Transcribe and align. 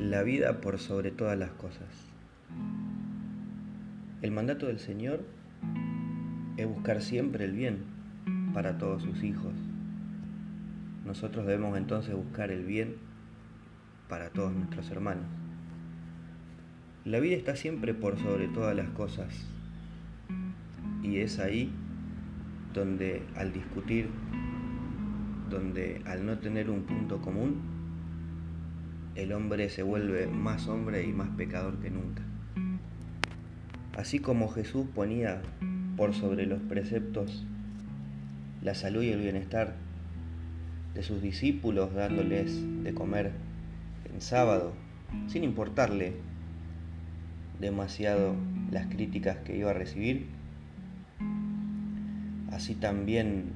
la 0.00 0.22
vida 0.22 0.62
por 0.62 0.78
sobre 0.78 1.10
todas 1.10 1.38
las 1.38 1.50
cosas. 1.50 1.86
El 4.22 4.30
mandato 4.30 4.66
del 4.66 4.78
Señor 4.78 5.20
es 6.56 6.66
buscar 6.66 7.02
siempre 7.02 7.44
el 7.44 7.52
bien 7.52 7.80
para 8.54 8.78
todos 8.78 9.02
sus 9.02 9.22
hijos. 9.22 9.52
Nosotros 11.04 11.44
debemos 11.46 11.76
entonces 11.76 12.14
buscar 12.14 12.50
el 12.50 12.64
bien 12.64 12.96
para 14.08 14.30
todos 14.30 14.54
nuestros 14.54 14.90
hermanos. 14.90 15.26
La 17.04 17.20
vida 17.20 17.36
está 17.36 17.54
siempre 17.54 17.92
por 17.92 18.18
sobre 18.18 18.48
todas 18.48 18.74
las 18.74 18.88
cosas 18.88 19.28
y 21.02 21.18
es 21.18 21.38
ahí 21.38 21.70
donde 22.72 23.22
al 23.36 23.52
discutir, 23.52 24.08
donde 25.50 26.00
al 26.06 26.24
no 26.24 26.38
tener 26.38 26.70
un 26.70 26.84
punto 26.84 27.20
común, 27.20 27.79
el 29.14 29.32
hombre 29.32 29.68
se 29.68 29.82
vuelve 29.82 30.26
más 30.26 30.68
hombre 30.68 31.04
y 31.04 31.12
más 31.12 31.28
pecador 31.30 31.78
que 31.80 31.90
nunca. 31.90 32.22
Así 33.96 34.20
como 34.20 34.48
Jesús 34.48 34.86
ponía 34.94 35.42
por 35.96 36.14
sobre 36.14 36.46
los 36.46 36.60
preceptos 36.62 37.44
la 38.62 38.74
salud 38.74 39.02
y 39.02 39.10
el 39.10 39.20
bienestar 39.20 39.74
de 40.94 41.02
sus 41.02 41.22
discípulos, 41.22 41.94
dándoles 41.94 42.62
de 42.84 42.94
comer 42.94 43.32
en 44.12 44.20
sábado, 44.20 44.72
sin 45.28 45.44
importarle 45.44 46.14
demasiado 47.60 48.34
las 48.70 48.86
críticas 48.86 49.38
que 49.38 49.56
iba 49.56 49.70
a 49.70 49.74
recibir, 49.74 50.26
así 52.52 52.74
también 52.74 53.52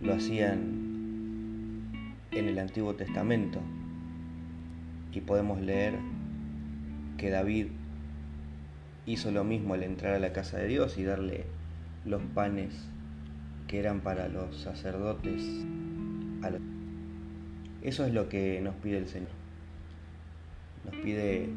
lo 0.00 0.14
hacían 0.14 0.90
en 2.32 2.48
el 2.48 2.58
Antiguo 2.58 2.94
Testamento 2.94 3.60
y 5.12 5.20
podemos 5.20 5.60
leer 5.60 5.94
que 7.18 7.30
David 7.30 7.66
hizo 9.06 9.30
lo 9.30 9.44
mismo 9.44 9.74
al 9.74 9.82
entrar 9.82 10.14
a 10.14 10.18
la 10.18 10.32
casa 10.32 10.58
de 10.58 10.68
Dios 10.68 10.98
y 10.98 11.04
darle 11.04 11.44
los 12.04 12.22
panes 12.34 12.88
que 13.66 13.78
eran 13.78 14.00
para 14.00 14.28
los 14.28 14.56
sacerdotes. 14.56 15.42
Eso 17.82 18.04
es 18.04 18.12
lo 18.12 18.28
que 18.28 18.60
nos 18.60 18.74
pide 18.76 18.98
el 18.98 19.08
Señor. 19.08 19.30
Nos 20.84 20.94
pide 20.96 21.48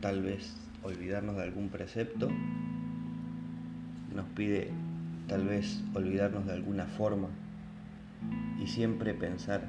tal 0.00 0.22
vez 0.22 0.56
olvidarnos 0.82 1.36
de 1.36 1.42
algún 1.42 1.68
precepto, 1.68 2.30
nos 4.14 4.26
pide 4.34 4.70
tal 5.26 5.46
vez 5.46 5.82
olvidarnos 5.94 6.46
de 6.46 6.54
alguna 6.54 6.86
forma 6.86 7.28
y 8.62 8.66
siempre 8.66 9.14
pensar 9.14 9.68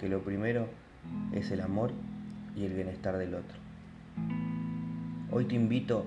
que 0.00 0.08
lo 0.08 0.22
primero 0.22 0.68
es 1.32 1.50
el 1.50 1.62
amor 1.62 1.92
y 2.56 2.64
el 2.64 2.74
bienestar 2.74 3.16
del 3.16 3.34
otro. 3.34 3.56
Hoy 5.30 5.44
te 5.44 5.54
invito 5.54 6.06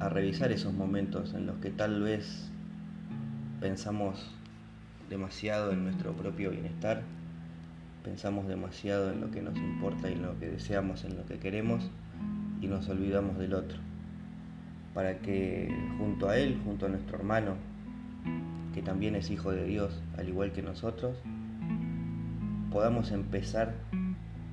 a 0.00 0.08
revisar 0.08 0.52
esos 0.52 0.72
momentos 0.72 1.34
en 1.34 1.46
los 1.46 1.58
que 1.58 1.70
tal 1.70 2.02
vez 2.02 2.50
pensamos 3.60 4.34
demasiado 5.08 5.72
en 5.72 5.84
nuestro 5.84 6.12
propio 6.12 6.50
bienestar, 6.50 7.02
pensamos 8.02 8.48
demasiado 8.48 9.12
en 9.12 9.20
lo 9.20 9.30
que 9.30 9.42
nos 9.42 9.56
importa 9.56 10.08
y 10.08 10.14
en 10.14 10.22
lo 10.22 10.38
que 10.38 10.48
deseamos, 10.48 11.04
en 11.04 11.16
lo 11.16 11.26
que 11.26 11.38
queremos 11.38 11.90
y 12.60 12.66
nos 12.66 12.88
olvidamos 12.88 13.38
del 13.38 13.54
otro. 13.54 13.78
Para 14.94 15.18
que 15.18 15.72
junto 15.98 16.28
a 16.28 16.36
él, 16.36 16.60
junto 16.64 16.86
a 16.86 16.88
nuestro 16.88 17.16
hermano, 17.16 17.54
que 18.74 18.82
también 18.82 19.14
es 19.14 19.30
hijo 19.30 19.52
de 19.52 19.64
Dios, 19.64 20.00
al 20.16 20.28
igual 20.28 20.52
que 20.52 20.62
nosotros, 20.62 21.16
podamos 22.70 23.10
empezar 23.10 23.74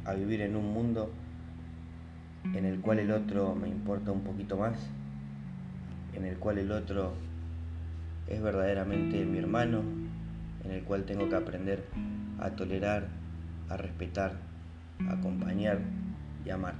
a 0.07 0.13
vivir 0.13 0.41
en 0.41 0.55
un 0.55 0.73
mundo 0.73 1.11
en 2.55 2.65
el 2.65 2.79
cual 2.79 2.99
el 2.99 3.11
otro 3.11 3.53
me 3.55 3.67
importa 3.67 4.11
un 4.11 4.21
poquito 4.21 4.57
más, 4.57 4.89
en 6.15 6.25
el 6.25 6.37
cual 6.37 6.57
el 6.57 6.71
otro 6.71 7.13
es 8.27 8.41
verdaderamente 8.41 9.25
mi 9.25 9.37
hermano, 9.37 9.83
en 10.63 10.71
el 10.71 10.83
cual 10.83 11.03
tengo 11.03 11.27
que 11.27 11.35
aprender 11.35 11.83
a 12.39 12.51
tolerar, 12.51 13.07
a 13.69 13.75
respetar, 13.75 14.37
a 15.09 15.13
acompañar 15.13 15.79
y 16.45 16.49
amar. 16.51 16.75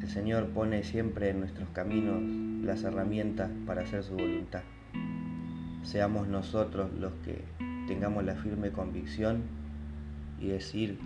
El 0.00 0.08
Señor 0.08 0.48
pone 0.48 0.82
siempre 0.82 1.30
en 1.30 1.38
nuestros 1.38 1.68
caminos 1.68 2.20
las 2.64 2.82
herramientas 2.82 3.48
para 3.64 3.82
hacer 3.82 4.02
su 4.02 4.14
voluntad. 4.14 4.62
Seamos 5.84 6.26
nosotros 6.26 6.90
los 6.98 7.12
que 7.24 7.44
tengamos 7.86 8.24
la 8.24 8.34
firme 8.34 8.72
convicción 8.72 9.59
y 10.40 10.48
decir, 10.48 10.98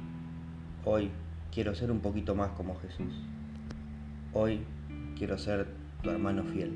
hoy 0.84 1.10
quiero 1.52 1.74
ser 1.74 1.90
un 1.90 2.00
poquito 2.00 2.34
más 2.34 2.50
como 2.52 2.78
Jesús. 2.80 3.12
Hoy 4.32 4.60
quiero 5.16 5.38
ser 5.38 5.66
tu 6.02 6.10
hermano 6.10 6.44
fiel. 6.44 6.72